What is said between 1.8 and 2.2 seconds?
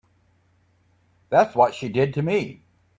did